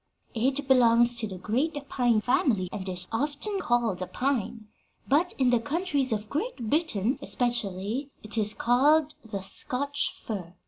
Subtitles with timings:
[0.33, 4.67] It belongs to the great pine family and is often called a pine,
[5.07, 10.55] but in the countries of Great Britain especially it is called the Scotch fir.